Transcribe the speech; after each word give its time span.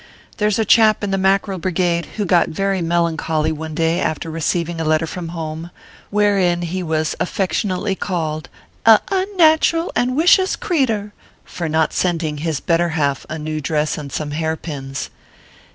There 0.37 0.47
s 0.47 0.57
a 0.57 0.65
chap 0.65 1.03
in 1.03 1.11
the 1.11 1.17
Mackerel 1.19 1.59
Brigade 1.59 2.07
who 2.15 2.25
got 2.25 2.49
very 2.49 2.81
melancholy 2.81 3.51
one 3.51 3.75
day 3.75 3.99
after 3.99 4.31
receiving 4.31 4.81
a 4.81 4.83
letter 4.83 5.05
from 5.05 5.27
home, 5.27 5.69
wherein 6.09 6.63
he 6.63 6.81
was 6.81 7.13
affectionately 7.19 7.93
called" 7.93 8.49
a 8.87 8.99
unnatural 9.11 9.91
and 9.95 10.15
wicious 10.15 10.55
crec 10.55 10.87
tur" 10.87 11.13
for 11.45 11.69
not 11.69 11.93
sending 11.93 12.37
his 12.37 12.59
better 12.59 12.89
half 12.97 13.27
a 13.29 13.37
new 13.37 13.61
dress 13.61 13.95
and 13.95 14.11
some 14.11 14.31
hair 14.31 14.55
pins. 14.57 15.11